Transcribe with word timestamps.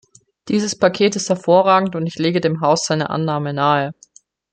Dieses 0.47 0.75
Paket 0.75 1.15
ist 1.15 1.29
hervorragend, 1.29 1.95
und 1.95 2.07
ich 2.07 2.15
lege 2.17 2.41
dem 2.41 2.61
Haus 2.61 2.87
seine 2.87 3.11
Annahme 3.11 3.53
nahe. 3.53 3.93